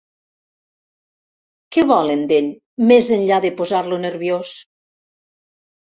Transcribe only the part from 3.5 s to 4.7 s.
posar-lo nerviós?